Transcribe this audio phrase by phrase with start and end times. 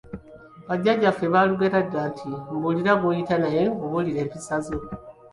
[0.67, 4.77] Bajjajjaffe baalugera dda nti: Mbuulira gw'oyita naye nkubuulire empisa zo.